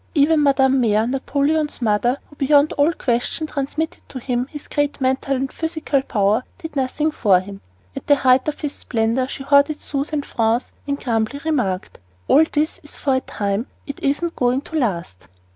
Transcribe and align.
Even 0.15 0.39
Mme. 0.41 0.67
Mere, 0.81 1.05
Napoleon's 1.05 1.79
mother, 1.79 2.17
who 2.27 2.35
beyond 2.35 2.73
all 2.73 2.91
question 2.91 3.45
transmitted 3.45 4.01
to 4.09 4.17
him 4.17 4.47
his 4.47 4.67
great 4.67 4.99
mental 4.99 5.35
and 5.35 5.53
physical 5.53 6.01
power, 6.01 6.43
did 6.57 6.75
nothing 6.75 7.11
for 7.11 7.39
him. 7.39 7.61
At 7.95 8.07
the 8.07 8.15
height 8.15 8.47
of 8.47 8.61
his 8.61 8.73
splendor 8.73 9.27
she 9.27 9.43
hoarded 9.43 9.79
sous 9.79 10.11
and 10.11 10.25
francs 10.25 10.73
and 10.87 10.99
grumblingly 10.99 11.43
remarked: 11.51 11.99
"All 12.27 12.43
this 12.51 12.79
is 12.81 12.95
for 12.97 13.13
a 13.13 13.21
time. 13.21 13.67
It 13.85 13.99
isn't 14.01 14.35
going 14.35 14.61
to 14.61 14.75
last!" 14.77 15.27